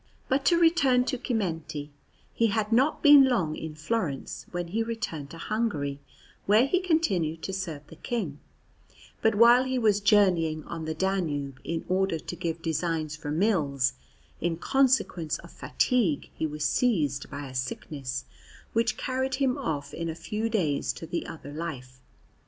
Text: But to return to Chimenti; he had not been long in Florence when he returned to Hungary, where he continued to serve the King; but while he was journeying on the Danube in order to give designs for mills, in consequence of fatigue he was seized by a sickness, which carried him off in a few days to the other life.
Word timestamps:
But 0.29 0.43
to 0.45 0.57
return 0.57 1.03
to 1.03 1.17
Chimenti; 1.19 1.91
he 2.33 2.47
had 2.47 2.71
not 2.73 3.03
been 3.03 3.25
long 3.29 3.55
in 3.55 3.75
Florence 3.75 4.47
when 4.49 4.69
he 4.69 4.81
returned 4.81 5.29
to 5.29 5.37
Hungary, 5.37 5.99
where 6.47 6.65
he 6.65 6.79
continued 6.79 7.43
to 7.43 7.53
serve 7.53 7.85
the 7.85 7.97
King; 7.97 8.39
but 9.21 9.35
while 9.35 9.63
he 9.63 9.77
was 9.77 9.99
journeying 9.99 10.63
on 10.63 10.85
the 10.85 10.95
Danube 10.95 11.59
in 11.63 11.85
order 11.87 12.17
to 12.17 12.35
give 12.35 12.63
designs 12.63 13.15
for 13.15 13.29
mills, 13.29 13.93
in 14.41 14.57
consequence 14.57 15.37
of 15.37 15.51
fatigue 15.51 16.31
he 16.33 16.47
was 16.47 16.65
seized 16.65 17.29
by 17.29 17.45
a 17.47 17.53
sickness, 17.53 18.25
which 18.73 18.97
carried 18.97 19.35
him 19.35 19.55
off 19.55 19.93
in 19.93 20.09
a 20.09 20.15
few 20.15 20.49
days 20.49 20.93
to 20.93 21.05
the 21.05 21.27
other 21.27 21.53
life. 21.53 21.99